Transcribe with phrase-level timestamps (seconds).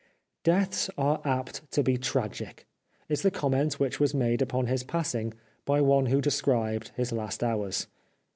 [0.43, 2.65] "Deaths are apt to be tragic,"
[3.07, 5.31] is the comment which was made upon his passing
[5.63, 7.85] by one who described his last hours.